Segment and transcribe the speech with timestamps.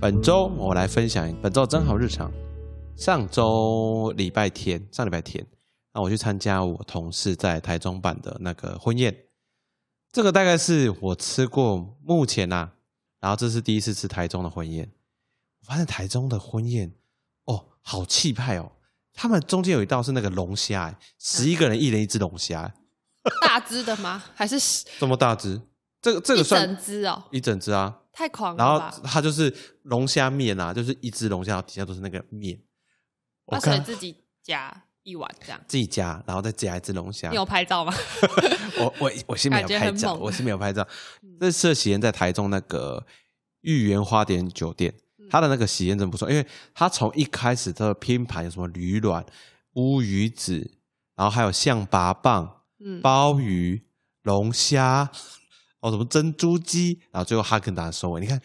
[0.00, 2.30] 本周我来分享本周真好日常。
[2.96, 5.44] 上周礼拜天，上礼拜天，
[5.92, 9.16] 那我去参加我同事在台中办的那个婚宴。
[10.12, 12.72] 这个大概是我吃过目前啊，
[13.20, 14.90] 然后这是第一次吃台中的婚宴。
[15.60, 16.92] 我发现台中的婚宴
[17.46, 18.72] 哦，好气派哦！
[19.14, 22.74] 他们中间有一道是那个龙虾，十一个人一人一只龙虾。
[23.40, 24.22] 大只的吗？
[24.34, 25.60] 还是这么大只？
[26.02, 28.94] 这个这个算一整只哦，一整只啊，太狂了然后吧！
[29.04, 32.58] 它就是龙虾面啊，就是一只龙虾，底下都是那个面。
[33.46, 35.60] 我那所以自己加一碗这样。
[35.66, 37.34] 自己加，然后再加一只龙虾你。
[37.34, 37.92] 有拍照吗？
[38.78, 40.86] 我我我是没有拍照，我是没有拍照。
[41.40, 43.04] 这次的喜宴在台中那个
[43.62, 44.94] 豫园花店酒店，
[45.28, 49.26] 它的那个喜宴真不错，因为它从一开始的拼盘有什么驴卵、
[49.74, 50.78] 乌鱼子，
[51.16, 53.82] 然后还有象拔蚌、嗯，鲍鱼、
[54.22, 55.10] 龙虾，
[55.84, 58.20] 哦什么珍珠鸡，然后最后哈根达斯收尾。
[58.22, 58.40] 你看，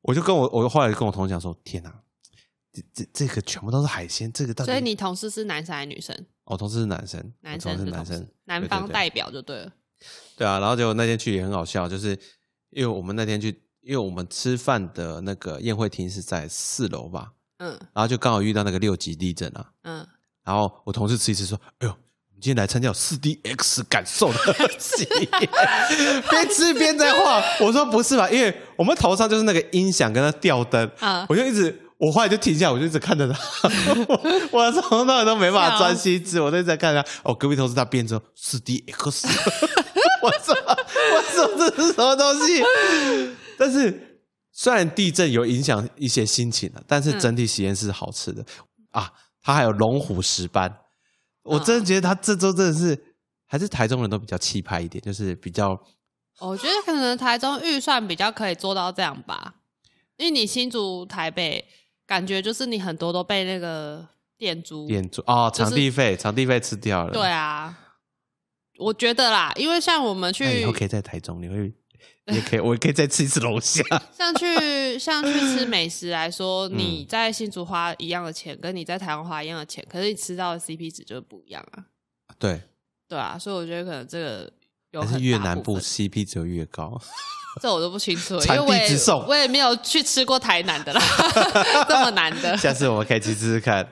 [0.00, 1.94] 我就跟我我后来就跟我同事讲说，天哪，
[2.72, 4.72] 这这这个全部都是海鲜，这个到底？
[4.72, 6.26] 所以你同事是男生还是女生？
[6.44, 9.72] 我同事是男生，男生是男生男方代表就对了。
[10.38, 12.18] 对啊，然后结果那天去也很好笑，就是
[12.70, 13.48] 因为我们那天去，
[13.82, 20.06] 因为我们吃饭的那个宴会厅是在四楼吧，嗯然后就刚好遇到那个六级地震啊，嗯，
[20.42, 21.96] 然后我同事吃一吃说：“哎呦，
[22.40, 24.38] 今天来参加有四 D X 感受的
[24.78, 25.50] 喜宴，
[26.30, 28.28] 边吃边在画。”我说：“不是吧？
[28.30, 33.38] 因为我们头上就是那个音响跟那吊灯，啊我就一直。”我后来就停下来，我就一直看着 他，
[34.08, 37.00] 我我从头到尾都没办法专心吃，我都一直在看他。
[37.22, 39.26] 哦，隔壁同事他编着四 D X，
[40.20, 42.62] 我说我说这是什么东西？
[43.56, 44.18] 但是
[44.52, 48.44] 虽然地震有影响一些心情啊，但是整体体验是好吃的、
[48.90, 49.08] 啊。
[49.40, 50.70] 它还有龙虎石斑，
[51.44, 53.00] 我真的觉得他这周真的是
[53.46, 55.80] 还是台中人都比较气派一点，就是比较
[56.40, 59.54] 我觉得可能台中预算比较可以做到这样吧，
[60.16, 61.64] 因为你新竹、台北，
[62.06, 64.06] 感觉就是你很多都被那个
[64.36, 64.86] 店租。
[64.88, 67.12] 店租哦，场地费场地费吃掉了。
[67.12, 67.78] 对啊，
[68.78, 71.72] 我觉得啦，因为像我们去那以后可以在台中，你会
[72.32, 73.82] 也可以，我也可以再吃一次龙虾。
[74.16, 81.84] 像去像去吃美食来说，嗯你在新竹花一样的钱，跟你在台湾花一样的钱，可是你吃到的 CP 值就是不一样啊。
[82.38, 82.62] 对，
[83.08, 84.50] 对啊，所以我觉得可能这个
[84.92, 86.98] 有还是越南部 CP 值越高。
[87.60, 88.88] 这我都不清楚，因产为我也
[89.28, 91.00] 我也没有去吃过台南的啦，
[91.86, 92.56] 这么难的。
[92.56, 93.86] 下次我们可以去试试看。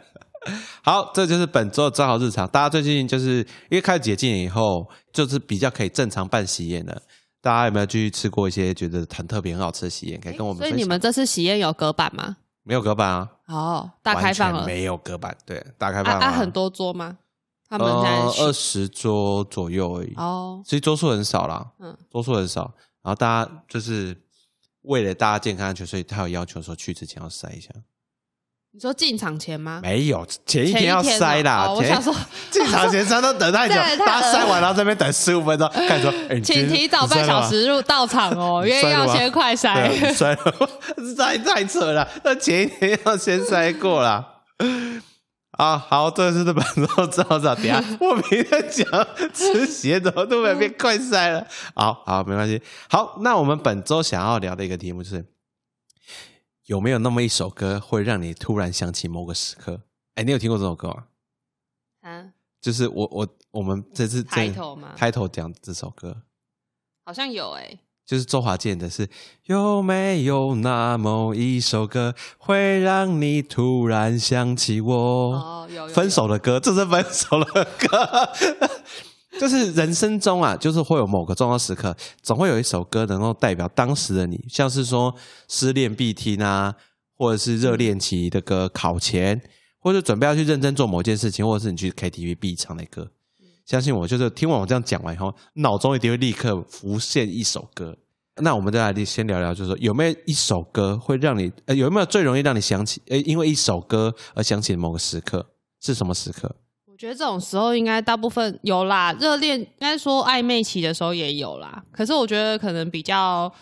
[0.83, 2.49] 好，这就是本周的正好日常。
[2.49, 3.37] 大家最近就是
[3.71, 7.01] 因为开始解禁以后，就是比较可以正常办喜宴了。
[7.43, 10.21] 大家有没有继续吃过一些觉得很特别、很好吃的喜宴？
[10.21, 10.71] 可以跟我们分享。
[10.71, 12.37] 所以你们这次喜宴有隔板吗？
[12.63, 13.29] 没有隔板啊？
[13.49, 17.19] 哦，大开放了，全没有隔板，对，大开啊放啊，很多桌吗？
[17.69, 20.15] 他们现在呃是二十桌左右而已。
[20.17, 22.73] 哦，其实桌数很少啦，嗯，桌数很少。
[23.03, 24.17] 然后大家就是
[24.83, 27.71] 为了大家健康安全，所以他有要求说去之前要筛一下。
[28.75, 29.81] 你说进场前吗？
[29.83, 31.71] 没有，前一天要天筛啦。
[31.71, 32.15] 我想说
[32.51, 37.47] 进场前三都等太久， 这也太大家塞完然后这边等十五分钟， 开始说，请提早半小。
[37.47, 39.75] 时入到场哦，因为要先快塞。
[40.15, 41.15] 塞了吗对啊，你筛。
[41.15, 42.09] 筛了，太太扯了。
[42.25, 44.27] 那前一天要先塞过啦。
[45.59, 51.47] 啊，好，这是本周知道找等一下我明天讲吃鞋怎么都没变快塞了。
[51.75, 52.63] 好好，没关系。
[52.89, 55.23] 好，那我们本周想要聊的一个题目就是，
[56.67, 59.83] 有没有那么一首歌会让你突然想起某个时刻？
[60.15, 61.05] 哎，你有听过这首歌吗？
[62.03, 66.23] 啊，就是我我我们这次这 Title 吗开头讲这首歌，
[67.05, 69.09] 好像有哎，就是周华健的是
[69.45, 74.95] 有没有那么一首歌会让你突然想起我？
[74.95, 78.33] 哦，有有分手的歌，这是分手的歌。
[79.39, 85.15] 就是人生中啊，就是会有某个重要时刻，总会有一首歌能够代表当时的你，像是说
[85.49, 86.75] 失恋必听啊，
[87.17, 89.41] 或者是热恋期的歌，考前，
[89.79, 93.11] 或者准备要去认真做某件事情，或者是你去 KTV 必唱的歌。
[93.65, 97.97] 相信我，就是听完我这样讲完以后，脑中一定会立刻浮现一首歌。
[98.37, 105.47] 那我们再来先聊聊，就是说有没有一首歌会让你，呃，有没有最容易让你想起，呃，因为一首歌而想起某个时刻
[105.81, 106.55] 是什么时刻？
[107.03, 111.83] 我觉得这种时候应该大部分有啦，热恋应该说暧昧期的时候也有啦。
[111.91, 113.53] 可是我觉得可能比较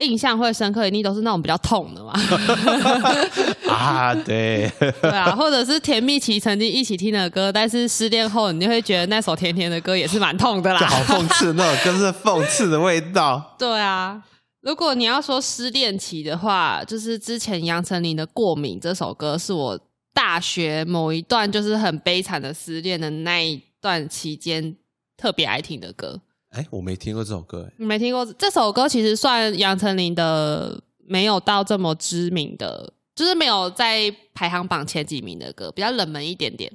[0.00, 2.12] 印象会深刻，一定都是那种比较痛的嘛。
[3.72, 4.70] 啊，对，
[5.00, 10.80] 对啊，或者是甜蜜期曾经一起听的歌，但是失恋后你就会觉得那首甜甜的歌也是蛮痛的啦。
[10.80, 13.42] 好讽刺，那种歌是讽刺的味道。
[13.58, 14.22] 对啊，
[14.60, 19.80] 如果你要说失恋期的话，就是之前杨丞琳的《过敏》这首歌，是我
[20.14, 24.74] 大学某一段就是很悲惨的失恋的那一段期间
[25.16, 26.18] 特别爱听的歌。
[26.50, 28.88] 哎，我没听过这首歌，你没听过这首歌？
[28.88, 36.70] 其实算杨丞琳的没有到这么知名的，就是没有在排行榜前几名的歌，比较冷门一点点。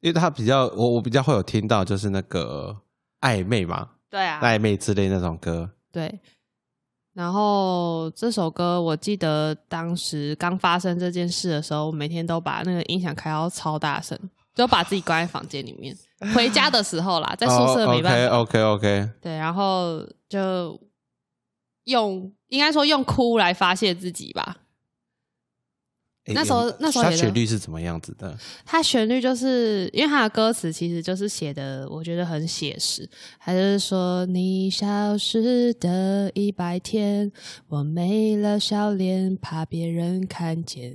[0.00, 2.76] 因为他比较，我我比较会有听到，就是那个
[3.20, 5.70] 暧昧嘛，对啊，暧昧之类那种歌。
[5.92, 6.18] 对。
[7.14, 14.18] 然后这首歌，我记得当时刚发生这件事的时候，我每天都把那个音响开到超大声，
[14.54, 15.94] 就把自己关在房间里面。
[16.34, 18.36] 回家的时候啦，在宿舍没办法。
[18.38, 19.10] OK OK OK。
[19.20, 20.80] 对，然后就
[21.84, 24.56] 用应该说用哭来发泄自己吧。
[26.26, 28.38] 那时候那时候它旋律是怎么样子的？
[28.64, 33.08] 它旋律就是因为它的歌词其实就是写的，我觉得很写实。
[33.38, 37.32] 还是说你消失的一百天，
[37.66, 40.94] 我没了笑脸，怕别人看见。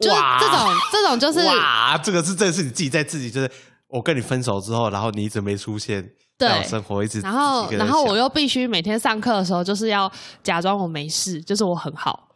[0.00, 3.48] 就是这种这种就是哇，这个是这是你自己在自己就是
[3.86, 10.10] 我跟你分手之后，然后你一直没出现，对生活一直然后然后我又必须每天上课的时候就是要
[10.42, 12.28] 假装我没事，就是我很好。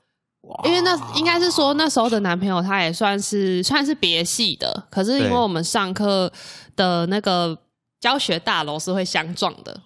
[0.65, 6.33] 因为那应该是说那时候的男朋友他也算是算是别系的，可是因为我们上课
[6.77, 7.57] 的那个
[8.01, 9.81] 教学大楼是会相撞的，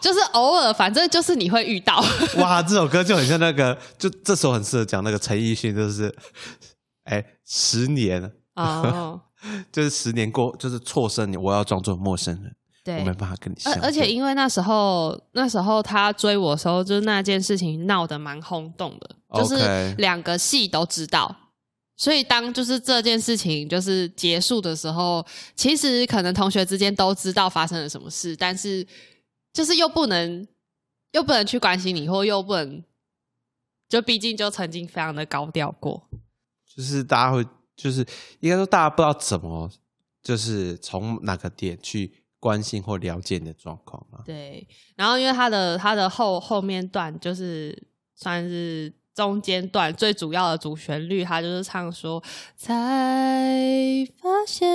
[0.00, 2.04] 就是偶尔反正就是你会遇到。
[2.38, 6.14] 哇，这首歌就很像那个，就这首很适合讲那个陈奕迅，就是
[7.04, 9.20] 哎十年哦，
[9.72, 12.54] 就是十年过就是错身，我要装作陌生人。
[12.84, 13.56] 对，我没办法跟你。
[13.64, 21.34] 而而且因为那时候那时候他追我的时候，就是那件事情闹得蛮轰动的，就是两个系都知道。
[21.96, 25.24] 所以当就是这件事情就是结束的时候，
[25.56, 28.86] 其实可能同学之间都知道发生了什么事，但是
[29.52, 30.46] 就是又不能
[31.12, 32.84] 又不能去关心你，或又不能
[33.88, 36.06] 就毕竟就曾经非常的高调过。
[36.76, 38.04] 就是大家会就是
[38.40, 39.70] 应该说大家不知道怎么
[40.22, 42.23] 就是从哪个点去。
[42.44, 44.20] 关心或了解你的状况啊。
[44.26, 47.74] 对，然后因为他的他的后后面段就是
[48.14, 52.22] 算是中间段最主要的主旋律，他就是唱说
[52.54, 54.68] ：“才发现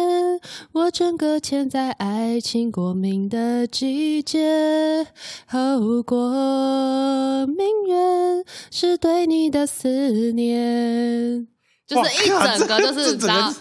[0.71, 5.05] 我整个潜在爱情过敏的季节，
[5.45, 11.47] 后果命运是对你的思念。”
[11.85, 12.27] 就是一
[12.57, 13.53] 整个就是你知道。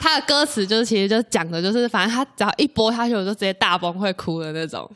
[0.00, 4.90] 他的歌词就是，其实就讲的就是，反正他只要一播下去，我就直接大崩溃哭的那种。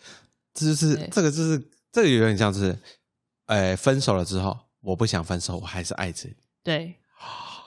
[0.54, 2.76] 就是这个，就是这个有点像是，
[3.46, 6.34] 哎，分手了之后，我不想分手，我还是爱着你。
[6.62, 6.94] 对，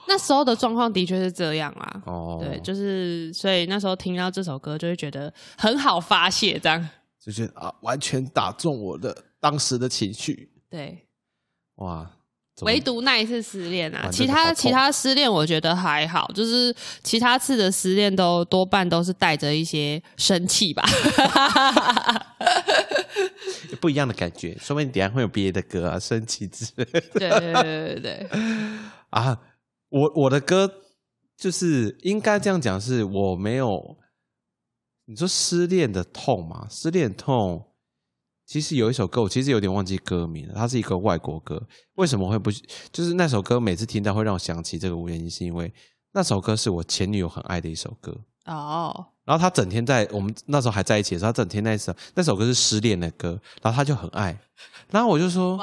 [0.08, 2.02] 那时候的状况的确是这样啦。
[2.06, 6.88] 哦，对，就是所以那时候听到这首歌，就会觉得很好发泄，这样。
[7.20, 10.50] 就是啊，完全打中我的当时的情绪。
[10.70, 11.06] 对，
[11.76, 12.10] 哇。
[12.62, 20.82] 唯独那一次失恋啊，其他其他失恋我觉得还好，就是其他次的失恋都多半都是带着一些生气吧，
[23.78, 24.56] 不一样的感觉。
[24.58, 26.84] 说不定底下会有别的歌啊，生气之类。
[26.84, 28.26] 对对对对对。
[29.10, 29.38] 啊，
[29.90, 30.70] 我我的歌
[31.36, 33.98] 就是应该这样讲，是我没有
[35.04, 36.66] 你说失恋的痛嘛？
[36.70, 37.66] 失恋痛。
[38.46, 40.54] 其实有一首歌，我其实有点忘记歌名了。
[40.54, 41.60] 它是一个外国歌，
[41.96, 42.48] 为什么会不？
[42.92, 45.72] 就是那首歌每次听到会让我想起这个原因，是因为
[46.12, 49.06] 那首歌是我前女友很爱的一首歌哦。
[49.24, 54.38] 然后她整天在我们那时候还在一起的时候，她整天那首那首歌是失恋的歌，然后她就很爱。
[54.90, 55.58] 然后我就说，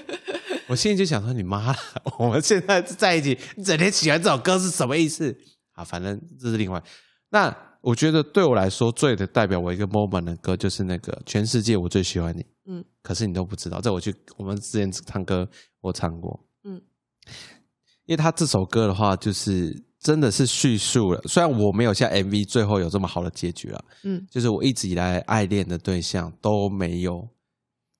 [0.68, 1.74] 我心里就想说，你妈，
[2.18, 5.34] 我们现在在一起，你整天喜欢这首歌是什么意思
[5.72, 5.82] 啊？
[5.82, 6.82] 反正这是另外
[7.30, 7.67] 那。
[7.88, 15.48] 我觉得对我来说最的代表我一个 moment 的歌就是那个全世界我最喜欢你，嗯，可是你都不知道，在我去我们之前唱歌
[15.80, 16.74] 我唱过，嗯，
[18.04, 27.26] 因为他这首歌的话就是真的是叙述了，虽然我没有像 MV 最后有这么好的结局了，嗯，就是我一直以来爱恋的对象都没有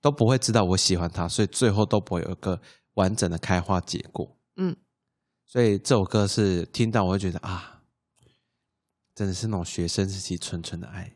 [0.03, 2.61] 都不会知道我喜欢他，所以最后都不会有一个
[2.93, 4.77] 完整的开花结果，嗯，
[5.47, 7.77] 所以这首歌是听到我会觉得啊。
[9.19, 11.13] 真的是那种学生时期纯纯的爱，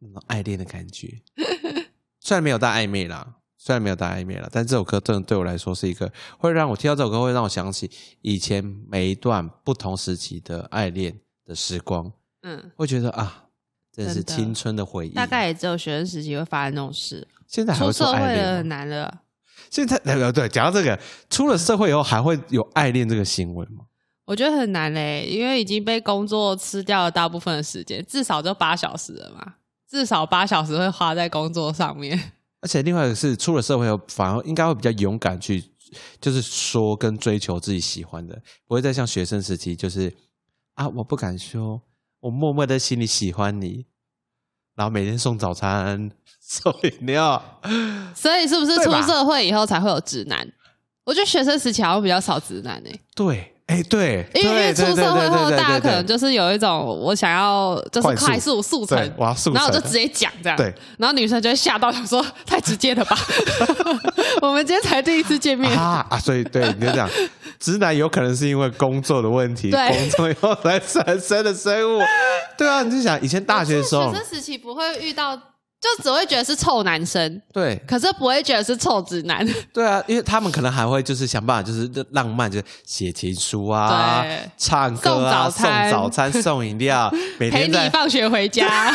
[0.00, 1.22] 那种爱恋的感觉。
[2.18, 7.88] 虽然没有大暧昧啦，虽然没有大暧昧了，但这首歌真的对我来说是一个会让我听到这首歌，会让我想起
[8.20, 12.12] 以前每一段不同时期的爱恋的时光。
[12.42, 13.44] 嗯，会觉得啊，
[13.92, 15.10] 真的是青春的回忆。
[15.10, 19.22] 大概也只有学生时期会发生那种事，现在还会出社会了很难了。
[19.70, 23.84] 现在对对，讲到这个，出了社会以后还会有爱恋这个行为吗？
[24.30, 29.54] 我觉得很难嘞，因为已经被工作吃掉了大部分的时间，至少就八小时了嘛，
[29.90, 32.16] 至少八小时会花在工作上面。
[32.62, 35.64] 而且另外一个是出了社会后，反而应该会比较勇敢去，
[36.20, 40.14] 就是说跟追求自己喜欢的，不会再像学生时期，就是
[40.74, 41.82] 啊，我不敢说，
[42.20, 43.84] 我默默的心里喜欢你，
[44.76, 46.08] 然后每天送早餐、
[46.38, 47.60] 送饮料，
[48.14, 50.48] 所以是不是出社会以后才会有直男？
[51.02, 63.16] 我觉得学生时期好像比较少直男诶、对，哎，对，因为出社会后，大家可能就是有一种我想要就是快速速速成对，我要速成然后我就直接讲这样，对，然后女生就会吓到，想说太直接了吧？
[64.42, 67.08] 我们今天才第一次见面，啊啊，所以对，你就讲，
[67.60, 69.88] 直男有可能是因为工作的问题，对。
[69.88, 72.02] 工作以后才产生的生物。
[72.58, 74.12] 对啊，你就想以前大学的时候。
[74.12, 75.40] 学，生时期不会遇到，
[75.80, 79.46] 就只会觉得是臭男生，对可是不会觉得是臭直男。
[79.72, 84.22] 对啊，因为他们可能还会就是想办法，就是浪漫，就是写情书啊，
[84.58, 87.10] 唱歌啊，送早餐送早餐、送饮料，
[87.40, 88.66] 每陪你放学回家，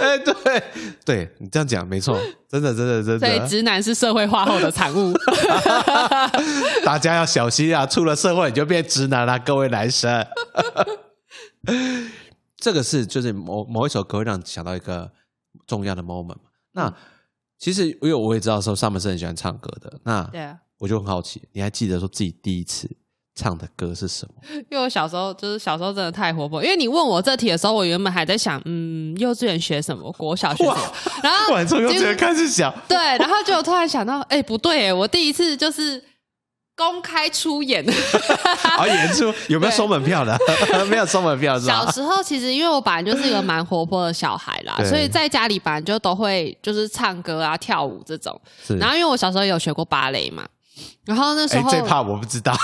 [0.00, 0.62] 哎，对
[1.04, 2.18] 对，你这样讲没错，
[2.50, 5.12] 真的真的真所以，直男是社会化后的产物。
[6.86, 7.84] 大家要小心啊！
[7.84, 10.26] 出了社会你就变直男啊，各位男生。
[12.64, 15.12] 这个是就是某某一首歌会让你想到一个
[15.66, 16.36] 重要的 moment 嘛。
[16.72, 16.90] 那
[17.58, 22.88] 其实因为我也知道说 Summer 是很喜欢唱歌的，那对啊，我就很好奇，你还记得说自己第一次
[23.34, 24.34] 唱的歌是什么？
[24.70, 26.64] 因为我小时候就是小时候真的太活泼。
[26.64, 30.92] 因为你问我这题的时候，我原本还在想，嗯，幼稚园学什么，国小学什么，
[31.22, 36.02] 然后晚从幼稚园开始想，对，然后就突然想到，哎、不对，哎，我第一次就是
[36.76, 37.84] 公开出演。
[38.62, 40.38] 啊， 演出有没有收门票的？
[40.88, 41.84] 没有收门票是吧？
[41.84, 48.40] 小时候其实因为我本来就是一个蛮活泼的小孩啦，所以在家里本来就都会就是唱歌啊、跳舞这种。
[48.78, 50.44] 然后因为我小时候有学过芭蕾嘛，
[51.04, 52.54] 然后那时哎，候最怕我不知道。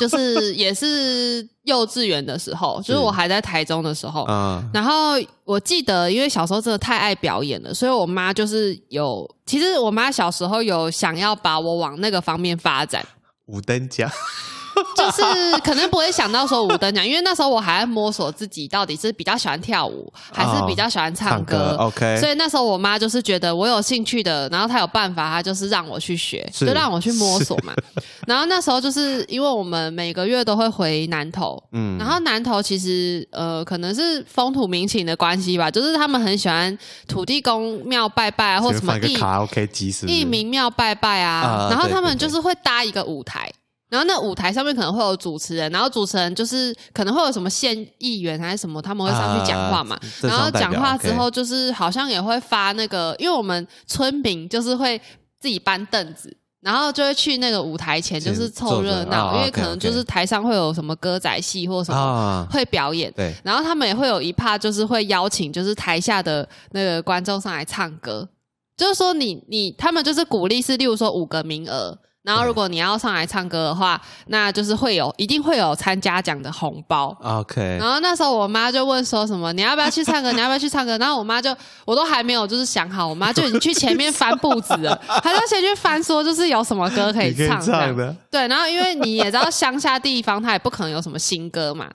[0.00, 4.24] 就是也是幼稚园的时候，就是我还在台中的时候。
[4.28, 5.12] 嗯，然后
[5.44, 13.04] 我记得，因为小时候真的太爱表演了，所以我妈就是有，其实我妈小时候有想要把我往那个方面发展，
[13.46, 14.10] 五等奖。
[14.96, 15.22] 就是
[15.64, 21.76] 可能不会想到说五等奖，因为那时候我还在摸索自己到底是比较喜欢跳舞，还是比较喜欢唱歌。
[21.78, 27.72] OK，所以那时候我妈就是觉得我有兴趣的，然后她有办法，她就是让我去学，就让我去摸索嘛。
[28.26, 36.76] 然后那时候就是因为我们每个月都会回南投，嗯然后南投其实呃可能是风土民情的关系吧，就是他们很喜欢
[37.08, 43.50] 土地公庙拜拜啊，或什么义放一个卡 OK 机是是义民庙拜拜啊，啊然后他们就是会搭一个舞台。
[43.92, 49.94] 然后那舞台上面可能会有主持人，然后主持人就是可能会有什么县议员还是什么，他们会上去讲话嘛。
[49.96, 54.98] 啊然后讲话之后，就是好像也会发那个，因为我们村民就是会
[55.38, 68.26] 自己搬凳子，然后就会去那个舞台前，就是凑热闹，啊因为可能就是台上会有什么歌仔戏或什么啊，会表演，对，然后他们也会有一趴，就是会邀请，就是台下的那个观众上来唱歌，
[68.74, 77.16] 就是说你你他们就是鼓励是，例如说五个名额，然后如果你要上来唱歌的话，那就是会有一定会有参加奖的红包。
[77.20, 80.30] OK，然后那时候我妈就问说什么你要不要去唱歌？
[80.30, 80.96] 你要不要去唱歌？
[80.98, 91.90] 然后我妈就我都还没有就是想好，我妈就已经去前面翻簿子了， 她就先去翻说就是有什么歌可以唱的，对，然后因为你也知道乡下地方，她也不可能有什么新歌嘛，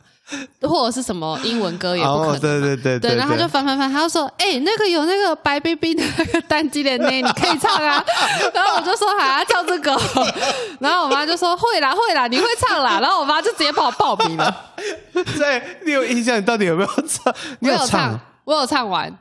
[0.61, 8.03] 或者是什么英文歌也不可能对对对对，然后他就翻翻翻，他就说：“哎、那个有那个白冰冰的那个单机的那，你可以唱啊。
[8.53, 10.01] ”然后我就说：“好啊，跳这个哦。
[10.79, 14.53] ”然后我妈就说：“会啦，会啦，你会唱啦。”然后我妈就直接帮我报名了。
[15.13, 16.37] 对，你有印象？
[16.37, 17.33] 你到底有没有唱？
[17.59, 19.17] 你我有唱唱，我有唱完，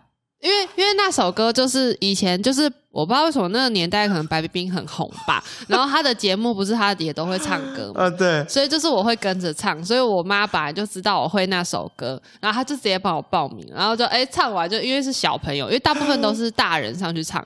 [0.46, 8.04] 因为因为那首歌就是以前就是我不知道为什么那个年代可能白冰冰很红吧，然后他的节目不是他也都会唱歌嘛。
[8.06, 8.10] 啊？
[8.10, 17.44] 对，所以就是我会跟着唱，所以我妈本来就知道我会那首歌，然后她就直接帮我报名，然后就哎、唱完就因为是小朋友，因为大部分都是大人上去唱，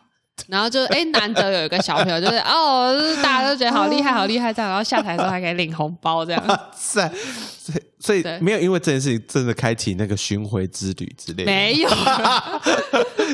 [0.48, 6.46] 然后就哎、难得有一个小朋友，就是哦，就是大家都觉得好厉害好厉害这样，然后下台的时候还可以领红包这样。
[6.46, 7.10] 哇塞，
[7.58, 11.88] 所以所以没有因为这件事情真的开启那个巡回之旅之类的，没有，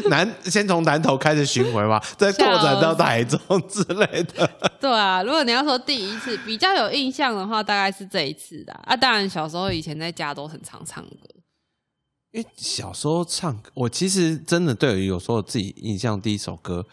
[0.08, 4.50] 南先从南头开始巡回嘛，再拓展到台中之类的。
[4.80, 8.82] 对啊，如果你要说第一次比较有印象的话，大概是这一次的啊。
[8.86, 11.28] 啊当然小时候以前在家都很常唱歌，
[12.36, 16.86] 因为小时候唱歌，我其实真的对于有时候自己印象第一首歌，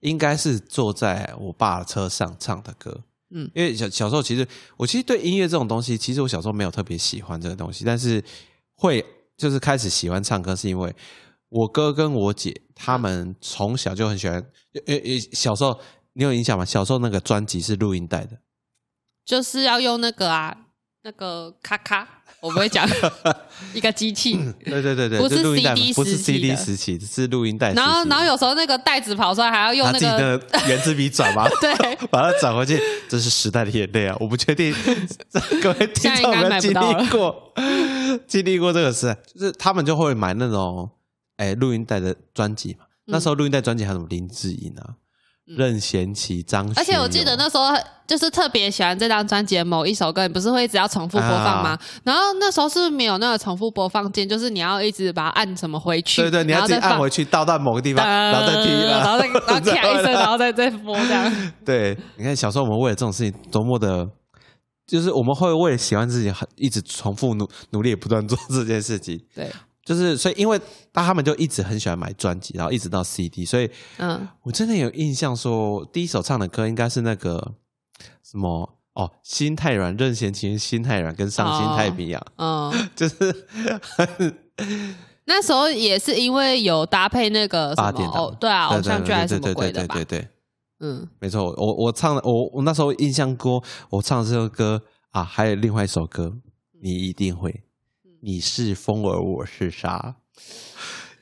[0.00, 3.04] 应该是坐在我爸的车上唱的歌。
[3.30, 4.44] 嗯因为小小时候其实
[4.76, 8.20] 我其实对音乐这种东西，其实我小时候没有特别喜欢这个东西，但是
[8.74, 9.04] 会
[9.36, 10.92] 就是开始喜欢唱歌，是因为
[11.48, 14.44] 我哥跟我姐他们从小就很喜欢，
[14.86, 15.78] 呃呃，小时候
[16.14, 16.64] 你有印象吗？
[16.64, 18.36] 小时候那个专辑是录音带的，
[19.24, 20.66] 就是要用那个啊，
[21.02, 22.88] 那个咔咔，我不会讲
[23.74, 27.72] 一个机器，对对对对，不是就录音带嘛 CD 不是 CD 时期，是录音带。
[27.72, 34.16] 然后然后有时候那个袋子跑出来还要用他自己那个，的圆珠笔转嘛，对， 把它转回去，这是时代的眼泪啊！
[34.20, 34.72] 我不确定
[35.60, 37.52] 各位听众有没有经历过，
[38.26, 40.88] 经历过这个事，就是他们就会买那种
[41.38, 42.84] 哎录音带的专辑嘛。
[43.06, 44.94] 那时候录音带专辑还有什么林志颖啊、
[45.56, 47.74] 任贤齐、张学友，嗯而且我记得那时候
[48.06, 51.70] 就是特别喜欢这张专辑的某一首歌，你不是会一直要重复播放吗？
[51.70, 61.52] 啊然后那时候是没有那个重复播放键，就是你要一直把它按什么回去，对对，你要自己按回去，倒到某个地方，然后再听，然后再然后咔一声，然后 后再再播这样。
[61.64, 64.06] 对，你看小时候我们为了这种事情多么的，
[64.86, 69.20] 就是我们会为了喜欢自己，很一直重复努努力，不断做这件事情。
[69.34, 69.50] 对，
[69.88, 70.60] 就是所以，因为
[70.92, 77.54] 他们就一直很喜欢买专辑，然后一直到 CD，所以嗯，我真的有印象说，第一首唱的歌应该是那个
[78.22, 83.46] 什么哦，心太软，任贤齐心太软跟伤心太平洋，嗯， 就是
[85.24, 89.94] 那时候也是因为有搭配那个什么哦，对啊，偶像剧还是什么对鬼的吧。
[89.94, 90.28] 对对对？
[90.80, 96.34] 嗯，没错，我我唱的，我我那时候印象歌，我唱的这首歌啊，还有另外一首歌，
[96.82, 97.67] 你一定会，嗯
[98.20, 100.16] 你是风儿，我是沙，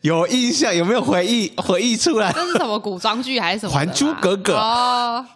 [0.01, 2.33] 有印象有没有回忆回忆出来？
[2.33, 3.73] 这是什么古装剧还是什么？
[3.73, 5.27] 还珠格格哦，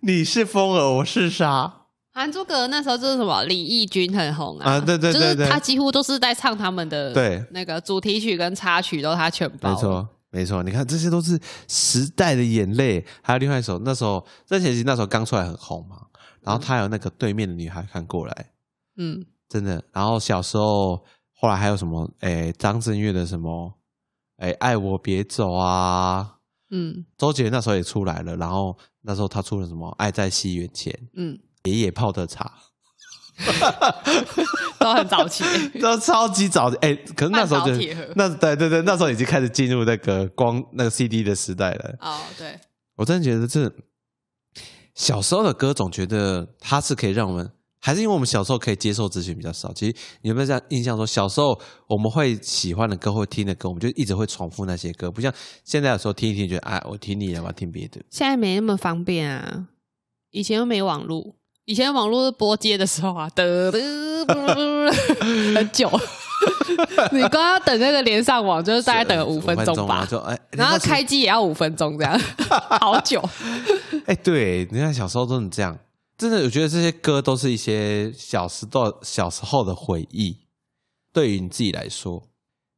[0.00, 1.64] 你是风儿，我是沙，
[2.12, 10.08] 《还珠格格》那时候就是什么李翊君很红啊，啊对对对对就是他几乎都是在唱他们的对那个主题曲跟插曲都他全包，没错。
[10.28, 13.02] 没错，你看这些都是时代的眼泪。
[13.22, 15.96] 还有另外一首，那时候任贤齐那时候刚出来很红嘛，
[16.42, 18.50] 然后他有那个对面的女孩看过来，
[18.98, 19.82] 嗯，真的。
[19.92, 22.10] 然后小时候，后来还有什么？
[22.20, 23.74] 哎，张震岳的什么？
[24.38, 26.34] 哎，爱我别走啊！
[26.70, 29.88] 嗯周杰伦那时候也出来了，然后那时候他出了什么？
[29.98, 32.52] 爱在西元前，嗯，爷爷泡的茶
[34.80, 35.44] 都很早期。
[35.78, 36.76] 都超级早的。
[36.78, 37.72] 哎，可是那时候就
[38.14, 41.94] 那对对对，那时候已经开始进入那个光那个 CD 的时代了。
[42.00, 42.58] 哦，对，
[42.96, 43.70] 我真的觉得这
[44.94, 47.50] 小时候的歌，总觉得它是可以让我们，
[47.86, 49.72] 还是因为我们小时候可以接受资讯比较少。
[49.72, 58.00] 其实你有没有这样印象说，小时候我们会喜欢的歌或听的歌，我们就一直会重复那些歌，不像现在有时候听一听，觉得哎，我听腻了，我要听别的。
[58.10, 59.66] 现在没那么方便啊，
[60.32, 61.36] 以前又没网络。
[61.66, 63.78] 以前网络播接的时候啊，得得
[65.54, 65.88] 很久，
[67.12, 70.04] 你光要等那个连上网，就是大概等了五分钟吧。
[70.10, 72.20] 就哎，然后开机也要五分钟，这样
[72.80, 73.22] 好久。
[74.06, 75.76] 哎，对，你看小时候都是这样，
[76.18, 80.36] 真的，我觉得这些歌都是一些小时候小时候的回忆。
[81.12, 82.22] 对于你自己来说，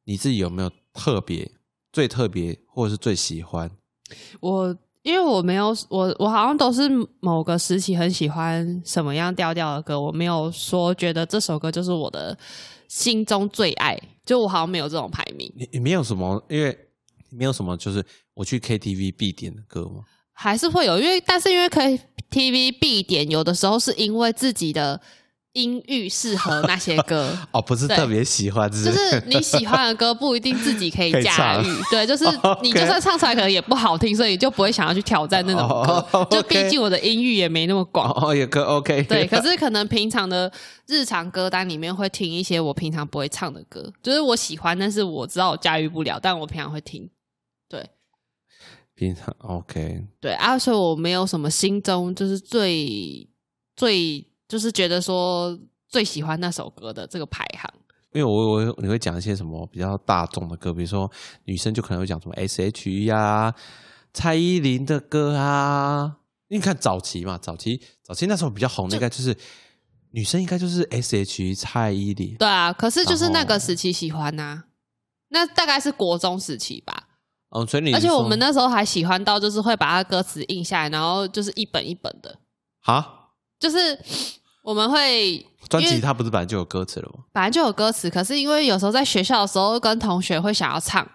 [0.05, 1.51] 你自己有没有特别、
[1.93, 3.71] 最特别，或者是最喜欢？
[4.41, 6.89] 我因为我没有我我好像都是
[7.21, 12.37] 某个时期很喜欢什么样调调的歌，我没有说觉得这首歌就是我的
[12.89, 15.53] 心中最爱，就我好像没有这种排名。
[15.57, 16.77] 你你没有什么，因为
[17.31, 20.03] 没有什么，就是我去 KTV 必点的歌吗？
[20.33, 21.69] 还是会有，因为但是因为
[22.31, 25.01] KTV 必点，有的时候是因为自己的
[25.55, 36.07] 音域适合那些歌， 哦，不是特别喜欢，只就是你喜欢的歌不一定自己可以驾驭，对，就是 哦你就算唱出来可能也不好听，所以你就不会想要去挑战那种歌。
[36.13, 40.53] 哦 就毕竟我的音域也没那么广，哦，也可 OK，对，可是可能平常的
[40.87, 47.09] 日常歌单里面会听一些我平常不会唱的歌，就是我喜欢，但是我知道我驾驭不了，但我平常会听。
[47.71, 47.85] 对
[48.99, 53.29] 平常 OK， 对啊，所以我没有什么心中就是最
[53.77, 55.57] 最就是觉得说
[55.89, 57.73] 最喜欢那首歌的这个排行。
[58.13, 61.09] 因为我我你会讲一些什么比较大众的歌，比如说
[61.45, 63.55] 女生就可能会讲什么 S.H.E 呀、
[64.13, 66.17] 蔡依林的歌啊。
[66.49, 69.37] 你看早期嘛，早期早期那时候比较红的，应该就是
[70.13, 72.35] 女生应该就是 S.H.E 蔡依林。
[72.37, 74.65] 对啊，可是就是那个时期喜欢呐、
[75.29, 77.08] 那大概是国中时期吧。
[77.51, 82.37] 哦，所以你而且我们那时候还喜欢到，就是会把它歌词印下来，然后就是一本一本的，
[82.85, 83.07] 啊，
[83.59, 83.99] 就是
[84.63, 87.25] 我们会专辑它不是本来就有歌词了吗？
[87.33, 91.07] 本来就有歌词，可是因为有时候在学校的时候跟同学会想要唱，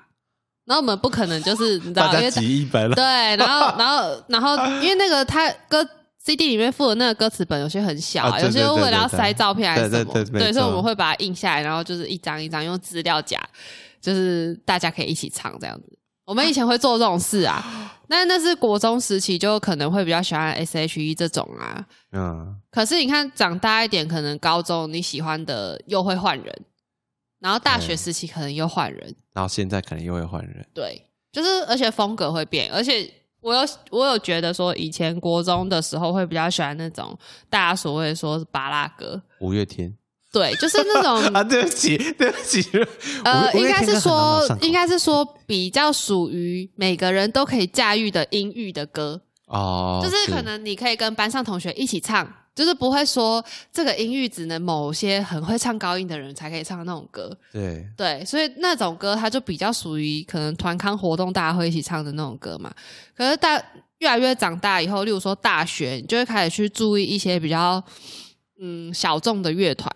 [0.65, 2.96] 然后我们不可能就是你知道，因为集一本了。
[2.96, 3.04] 对，
[3.36, 13.39] 然后 然后然后因为那个他歌 CD 里面附的那个歌词本有些很小、有些为了要塞照片还是什么，对对对所以我们会把它印下来，然后就是一张一张用资料夹，
[14.02, 16.00] 就是大家可以一起唱这样子。
[16.25, 21.86] 我们以前会做这种事啊，那那是国中时期就可能会比较喜欢 S.H.E 这种啊。
[22.12, 26.65] 嗯，可是你看长大一点，可能高中你喜欢的又会换人，
[27.39, 30.65] 然后大学时期可能又换人，然后现在可能又会换人。
[30.73, 37.17] 对，就是而且风格会变，而且我有我有觉得说，以前国中的时候会比较喜欢那种
[37.49, 39.93] 大家所谓说是巴拉歌，五月天
[40.34, 42.65] 对，就是那种 啊，对不起，对不起，
[43.24, 57.32] 呃，五应该是说，应该该是说比较属于每个人都可以驾驭的音域的歌，哦，就是可能你可以跟班上同学一起唱，就是不会说这个音域只能某些很会唱高音的人才可以唱那种歌。
[57.52, 62.74] 对对，所以那种歌它就比较属于可能团康活动大家会一起唱的那种歌嘛。
[63.15, 63.63] 可是大
[64.00, 67.82] 越来越长大以后，例如说大学，你就会开始去注意一些比较
[68.60, 69.93] 嗯小众的乐团。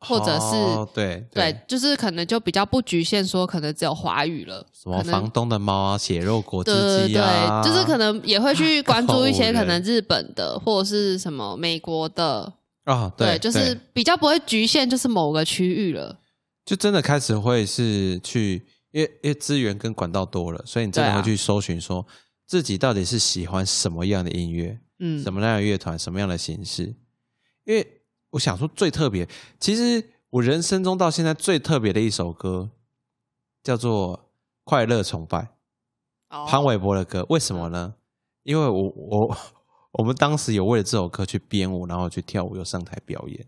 [0.00, 12.52] 或者是哦对对，就是可能就比较不局限说可能只有华语了，什么房东的猫啊，血肉果对汁对机啊，对，就是可能也会去关注一些 可能日本的或者是什么美国的，
[12.84, 16.18] 啊，对，对，就是比较不会局限就是某个区域了。
[16.64, 22.04] 就真的开始会是去，因为因为资源跟管道多了，所以你真的会去搜寻说
[22.46, 26.94] 自己到底是喜欢什么样的音乐，嗯，什么样的乐团，什么样的形式。
[27.64, 27.86] 因为
[28.36, 29.26] 我想说最特别，
[29.58, 32.68] 其实我人生中到现在最特别的一首歌
[33.64, 34.18] 叫做
[34.64, 35.38] 《快乐崇拜》，
[36.28, 37.24] 哦潘玮柏的歌。
[37.30, 37.94] 为什么呢？
[38.42, 39.36] 因为我我
[39.92, 43.46] 我们当时有为了这首歌去编舞，然后去跳舞，又上台表演。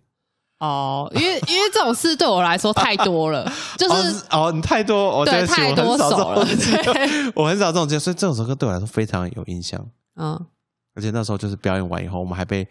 [0.60, 3.44] 哦，因为因为这种事对我来说太多了，
[3.76, 9.86] 就哦是哦，你太多，我对太多首了对我很少这种经验，所以这首歌对我来说非常有印象。
[10.16, 10.46] 嗯
[10.94, 12.66] 而且那时候就是表演完以后，我们还被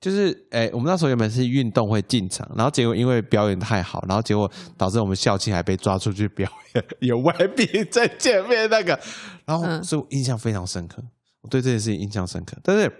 [0.00, 8.98] 就是诶、我们那时候原本是运动会进场，然后结果因为表演太好，然后结果导致我们校庆还被抓出去表演， 有外宾在前面那个，
[9.46, 11.02] 然后嗯所以我印象非常深刻，
[11.40, 12.56] 我对这件事情印象深刻。
[12.62, 12.92] 但是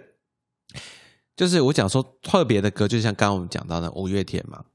[1.35, 4.65] 就是我讲说特别的歌，就像刚刚我们讲到的五月天嘛，嗯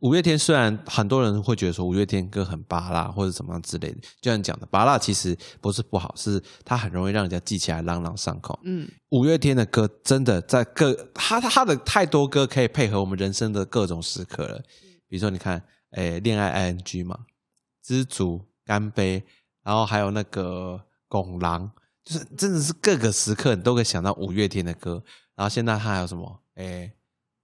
[0.00, 8.58] 五月天虽然很多人会觉得说五月天歌很拔辣或者怎么样之类的，就像你讲的拔辣其实不是不好，是它很容易让人家记起来朗朗上口。
[8.62, 14.62] 嗯五月天的歌真的在各他他的太多歌可以配合我们人生的各种时刻了，
[15.08, 15.60] 比如说你看，
[15.90, 17.26] 诶，恋爱 ing 嘛，
[17.82, 19.24] 知足、干杯，
[19.62, 21.70] 然后还有那个拱狼，
[22.04, 25.02] 就是真的是各个时刻你都可以想到五月天的歌。
[25.34, 26.40] 然后现在他还有什么？
[26.54, 26.92] 诶，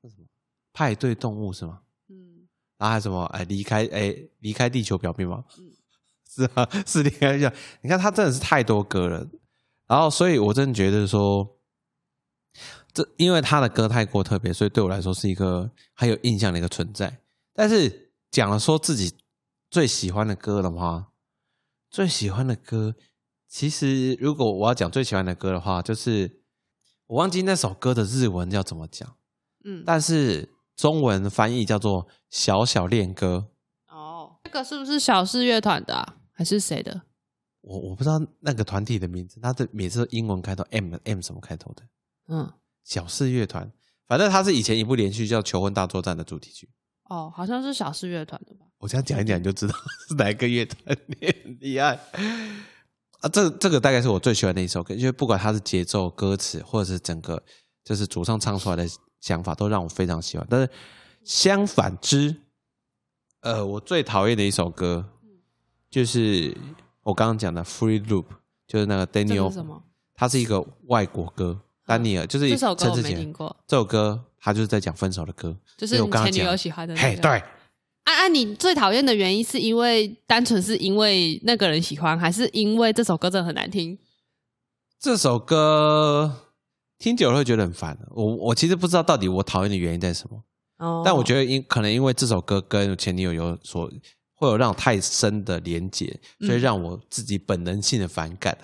[0.00, 0.26] 那什么
[0.72, 1.80] 派对动物是吗？
[2.80, 3.22] 嗯然后还有什么？
[3.26, 5.44] 哎，离开哎，离开地球表面吗？
[5.58, 5.70] 嗯
[6.32, 7.54] 是啊，是离开地球。
[7.82, 9.26] 你看他真的是太多歌了，
[9.86, 11.46] 然后所以我真的觉得说，
[12.94, 17.20] 这因为他的歌太过特别，所以对我来说是一个很有印象的一个存在。
[17.52, 19.12] 但是讲了说自己
[19.70, 21.08] 最喜欢的歌的话，
[21.90, 22.94] 最喜欢的歌，
[23.48, 26.40] 其实如果我要讲最喜欢的歌的话，就是
[27.08, 29.16] 我忘记那首歌的日文要怎么讲。
[29.64, 30.48] 嗯，但是
[30.80, 33.50] 中文翻译叫做《小小恋歌》，
[33.94, 36.16] 哦，这个是不是小四乐团的啊？
[36.32, 37.02] 还是谁的？
[37.60, 41.82] 我我不知道那个团体的名字，它的每次英文开头 M M 什么开头的
[42.28, 42.50] 嗯，
[42.82, 43.70] 小四乐团，
[44.08, 46.70] 反正它是以前一部连续剧叫《求婚大作战》的主题曲。
[47.10, 48.64] 哦，好像是小四乐团的吧？
[48.78, 49.74] 我这样讲一讲你就知道
[50.08, 52.00] 是哪一个乐团，你很厉害
[53.20, 53.28] 啊！
[53.30, 57.42] 这这个大概是我最喜欢的一首歌，因为不管它是节奏、歌词，或者是整个
[57.84, 58.86] 就是主唱唱出来的
[59.20, 60.46] 想法，都让我非常喜欢。
[60.50, 60.68] 但是
[61.24, 62.35] 相反之，
[63.40, 65.04] 呃，我最讨厌的一首歌
[65.90, 66.56] 就是
[67.02, 68.24] 我刚刚讲的《Free Loop》，
[68.66, 69.80] 就是那个 Daniel？
[70.14, 77.22] 它是一个外国歌，丹尼尔就是这首歌我陈志杰没听过，这首歌，他就是在讲分手的歌，就是所以我刚刚前女友喜欢的那嘿，个。
[77.22, 77.42] 对。
[78.04, 78.28] 啊啊！
[78.28, 83.96] 你最讨厌的原因是因为单纯是因为那个人喜欢，还是因为这首歌真的很难听？
[84.98, 86.49] 这首歌
[87.00, 87.98] 听久了会觉得很烦。
[88.10, 90.40] 我我其实不知道到底我讨厌的原因在什么，
[90.78, 93.90] 哦，但我觉得因可能因为这首歌跟前女友有所
[94.34, 96.06] 会有让我太深的连结，
[96.40, 98.56] 所以嗯让我自己本能性的反感，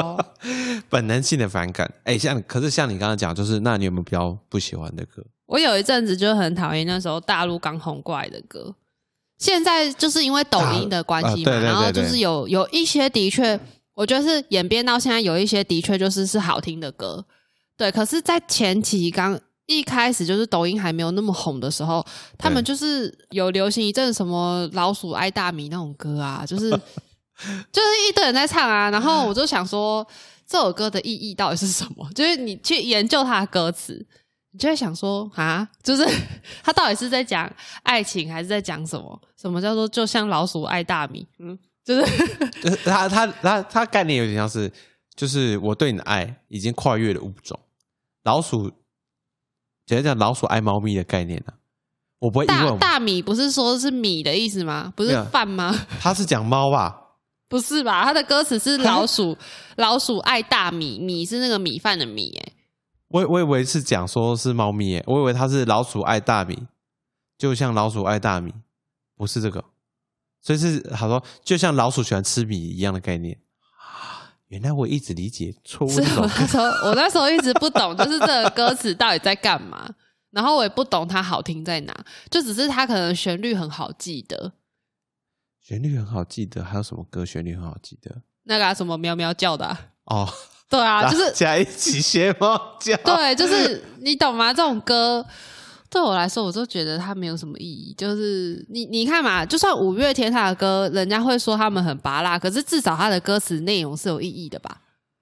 [0.88, 1.90] 本能性的反感。
[2.04, 5.24] 哎，像可是像你刚刚讲，就是那你有没有比较不喜欢的歌？
[5.46, 8.74] 我有一阵子就很讨厌那时候大陆刚红过来的歌，
[9.38, 13.58] 现在就是因为抖音的关系嘛，啊对对对然后就是有有一些的确，
[13.94, 17.24] 我觉得是演变到现在有一些的确就是是好听的歌，
[17.76, 17.90] 对。
[17.90, 22.04] 可是，在前期刚一开始就是抖音还没有那么红的时候，
[22.38, 26.70] 他们就是有流行一阵什么老鼠爱大米那种歌啊，就是
[27.72, 30.06] 就是一堆人在唱啊，然后我就想说
[30.46, 32.08] 这首歌的意义到底是什么？
[32.14, 34.06] 就是你去研究它的歌词。
[34.56, 36.06] 你就会想说啊，就是
[36.62, 39.20] 它到底是在讲爱情，还是在讲什么？
[39.36, 41.26] 什么叫做就像老鼠爱大米？
[41.40, 42.02] 嗯，就是
[42.62, 44.70] 就是他他他他概念有点像是，
[45.16, 47.58] 就是我对你的爱已经跨越了物种，
[48.22, 48.70] 老鼠，
[49.86, 51.54] 简单讲老鼠爱猫咪的概念啊。
[52.20, 54.92] 我不会因为大大米不是说是米的意思吗？
[54.96, 55.74] 不是饭吗？
[56.00, 57.02] 他是讲猫吧？
[57.48, 58.02] 不是吧？
[58.02, 59.36] 他的歌词是老 鼠，
[59.76, 62.52] 老鼠爱大米，米是那个米饭的米，哎，
[63.08, 66.66] 我我以为是讲说是猫咪耶，我以为它是老鼠爱大米，
[67.36, 68.54] 就像老鼠爱大米，
[69.16, 69.62] 不是这个，
[70.40, 73.38] 所以是好说，就像老鼠喜欢吃米一样的概念。
[74.54, 79.92] 原来我一直理解错误是我那时候我那时候一直不懂，就是这个歌词到底在干嘛，
[80.30, 84.52] 然后我也不懂它好听在哪，就只是它可能旋律很好记得，
[85.60, 88.22] 旋律很好记得，还有什么歌旋律很好记得？
[88.44, 90.28] 那个、啊、什么喵喵叫的啊、哦，
[90.68, 92.96] 对啊，就是加一起学猫叫。
[92.98, 94.54] 对，就是你懂吗？
[94.54, 95.26] 这种歌
[95.94, 97.94] 对我来说，我都觉得它没有什么意义。
[97.96, 104.78] 就是你你看嘛，就算五月天他的歌，人家会说他们很拔辣，可是至少他的歌词内容是有意义的吧？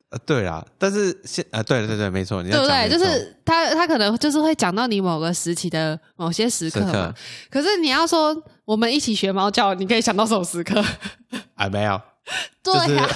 [0.08, 2.88] 呃，对啦，但是现呃，对对对，没错，你对不对？
[2.88, 7.14] 就是他他可能就是会讲到你某个时期的某些时刻嘛时刻。
[7.50, 10.82] 可是你要说我们一起学猫叫，你可以想到什么时刻？
[11.54, 12.00] 啊， 没有，
[12.64, 13.08] 对就是呀、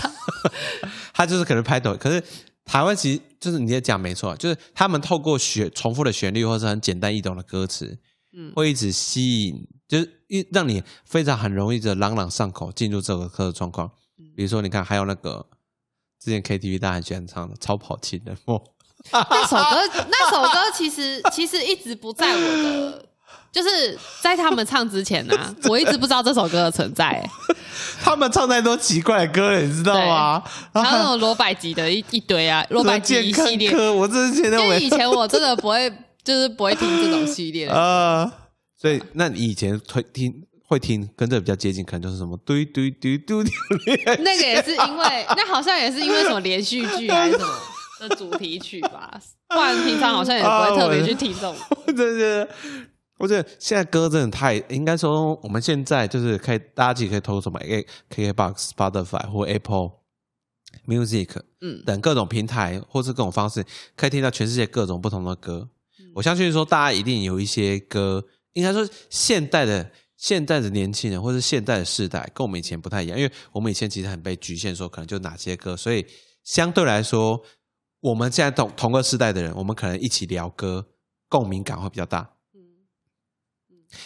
[1.14, 2.22] 他就是可能拍抖，可是
[2.66, 7.96] 台湾其实就是你也讲没错，就是他们透过旋重复的旋律或是很简单易懂的歌词，
[8.36, 13.90] 嗯会一直吸引，就是一让你非常很容易的朗朗上口进入这个歌的状况。
[14.18, 15.46] 嗯比如说，你看还有那个
[16.20, 18.58] 之前 KTV 大家很喜欢唱的《超跑情人梦》，
[19.12, 23.08] 那首歌，那首歌其实其实一直不在我的，
[23.52, 25.34] 就是在他们唱之前呢、
[25.68, 27.30] 我一直不知道这首歌的存在、欸
[28.02, 30.42] 他们唱太多奇怪的歌了，你知道吗？
[30.72, 33.70] 然还有那后种罗百吉的一一堆啊，罗百吉一系列。
[33.70, 35.90] 歌，我真的觉得我因为以前我真的不会，
[36.22, 37.72] 就是不会听这种系列的。
[37.76, 38.30] 啊，
[38.80, 40.32] 所以那你以前会听
[40.66, 43.50] 会听跟这个比较接近，可能就是什么嘟嘟嘟嘟嘟，
[44.22, 47.54] 那个也是因为，那好像也是因为什么连续剧还是什么
[48.00, 49.18] 的主题曲吧，
[49.48, 51.54] 不然平常好像也不会特别去听这种。
[51.86, 52.48] 我真的，
[53.18, 59.92] 我觉得现在歌真的太，应该说我们现在就是可以，大家自己可以透过什么 A K K Box、Spotify 或 Apple
[60.86, 63.64] Music 嗯，等各种平台或是各种方式，
[63.96, 65.68] 可以听到全世界各种不同的歌。
[66.14, 76.04] 我相信说，大家一定有一些歌，应该说现代的现代的年轻人或是现代的世代，跟我们以前不太一样，因为我们以前其实很被局限，说可能就哪些歌，所以
[76.44, 77.42] 相对来说，
[78.00, 80.86] 我们现在同同个世代的人，我们可能一起聊歌，
[81.28, 82.35] 共鸣感会比较大。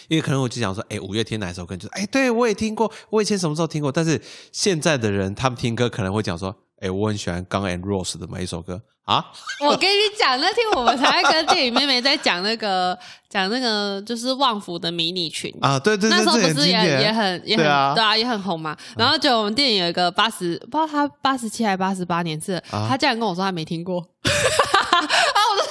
[0.07, 3.91] 因为可能我就想说，哎，五月天哪首歌，就是哎，对我也听过，我以前什么时候听过？
[3.91, 8.81] 但是现在的人，他们听歌可能会讲说，哎，我很喜欢刚 and Rose 的每一首歌。
[9.03, 9.25] 啊，
[9.65, 17.67] 我跟你讲，那天我们才跟电影妹妹在讲那个讲那个就是旺福的迷你裙啊，对对对，那时候不是也典也很也很对
[17.99, 18.15] 啊。
[18.15, 18.77] 也很红嘛。
[18.95, 22.85] 然后就我们电影有一个八十，不知道他八十七还八十八年次的，啊。
[22.87, 24.07] 他竟然跟我说他没听过，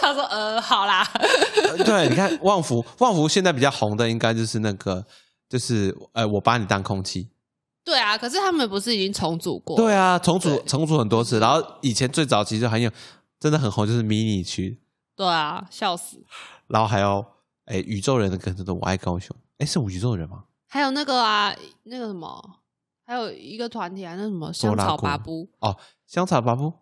[0.01, 1.07] 想说，呃，好啦，
[1.63, 5.05] 呃对，你看旺福，旺福现在比较红的应该就是那个，
[5.49, 7.29] 就是呃，我把你当空气。
[7.83, 9.77] 对啊，可是他们不是已经重组过？
[9.77, 12.91] 对啊，重组重组很多次，然后以前最早其实很有
[13.39, 14.79] 真的很红，就是迷你区，
[15.17, 16.23] 对啊，笑死。
[16.69, 17.25] 然后还有
[17.65, 20.45] 哎宇宙人的歌，真的我爱高雄，哎是宇宙人吗？
[20.69, 21.53] 还有那个啊，
[21.85, 22.59] 那个什么，
[23.05, 26.73] 还有一个团体啊，那什么香草拔布，哦，香草巴布，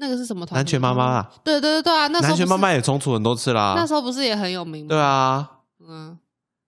[0.00, 0.58] 那个是什么团体？
[0.58, 3.74] 南拳妈妈啊，对对对对啊，那时候南拳妈妈也重组很多次啦。
[3.76, 4.88] 那时候不是也很有名吗？
[4.88, 5.50] 对，啊，
[5.86, 6.18] 嗯，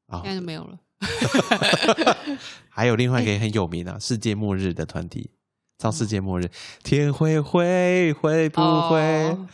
[0.09, 0.79] 啊现在就没有了。
[2.69, 5.31] 还有另外一个也很有名啊，世界末日的团体，
[5.79, 6.51] 唱世界末日，
[6.83, 8.99] 天会灰会不会
[9.31, 9.47] 哦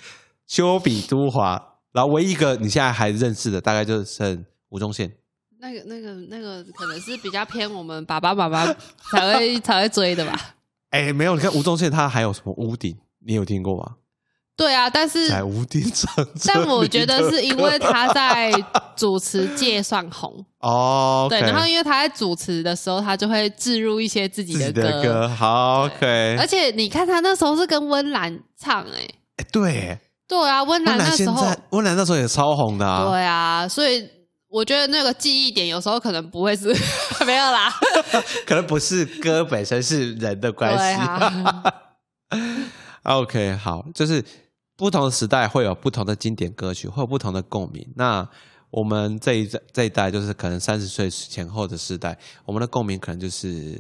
[0.46, 5.12] 修比都华，然后唯一一个你现在还认识的，大概就剩吴宗宪。
[5.58, 8.64] 那个、那个、那个，可能是比较偏我们爸爸妈妈
[9.10, 10.38] 才会才会追的吧？
[10.90, 13.96] 哎，没有，你看吴宗宪他还有什么屋顶，你有听过吗？
[14.56, 16.08] 对啊，但是在屋顶上，
[16.46, 18.50] 但我觉得是因为他在
[18.96, 34.08] 主持界算红， 哦，对，然后因为他在主持的时候，他就会置入一些自己的歌，歌，好，OK，而且你看他那时候是跟温岚唱、欸，哎，对，对啊，温岚那时候，在温岚那时候也超红的啊，对啊，所以
[34.48, 36.74] 我觉得那个记忆点有时候可能不会是
[37.26, 37.70] 没有啦，
[38.48, 41.76] 可能不是歌本身，是人的关对系。
[43.06, 44.24] OK，好，就是
[44.76, 47.86] 不同的时代会有不同的经典歌曲，会有不同的共鸣。
[47.94, 48.28] 那
[48.70, 53.74] 我们这一这一代就是可能三十岁前后的世代，我们的共鸣可能就是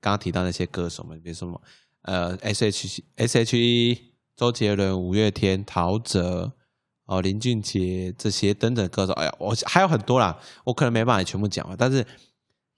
[0.00, 1.62] 刚刚提到那些歌手们，比如说什么
[2.02, 3.98] 呃 S H S H E、
[4.36, 6.52] 周杰伦、五月天、陶喆。
[7.04, 12.06] 哦，林俊杰这些等等歌手，哎呀，我还有很多啦，我可能没办法全部讲完，但是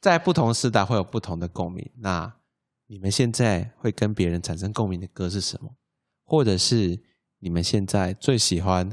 [0.00, 1.88] 在不同时代会有不同的共鸣。
[1.98, 2.34] 那
[2.86, 5.70] 你们现在会跟别人产生共鸣的歌是什么？
[6.24, 7.00] 或者是
[7.38, 8.90] 你们现在最喜欢、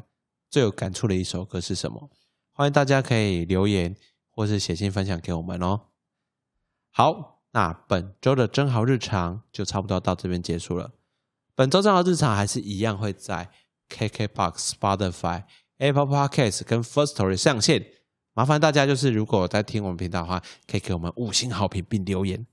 [0.49, 2.09] 最有感触的一首歌是什么？
[2.51, 3.95] 欢迎大家可以留言，
[4.29, 5.87] 或是写信分享给我们哦。
[6.91, 10.91] 好，那本周的真好日常就差不多到这边结束了。
[11.55, 13.49] 本周真好日常还是一样会在
[13.89, 15.43] KKBOX、Spotify、
[15.77, 17.85] Apple Podcast 跟 First Story 上线。
[18.33, 22.45] 麻烦大家就是如果在听我们频道的话，可以给我们五星好评并留言，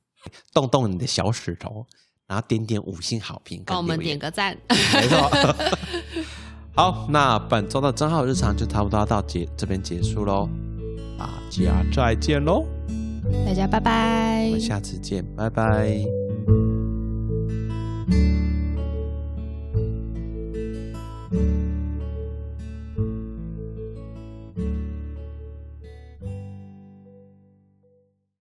[0.53, 1.87] 动动你的小指头，
[2.29, 4.57] 然后点点五星好评帮我们点个赞。
[4.69, 5.31] 没错。
[6.77, 10.49] 好那本周的账号日常就差不多到结这边结束喽
[11.19, 12.65] 大家再见喽
[13.45, 14.45] 大家拜拜。
[14.47, 16.05] 我们下次见拜拜。